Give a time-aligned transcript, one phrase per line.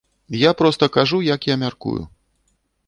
[0.43, 2.01] Я проста кажу, як я мяркую.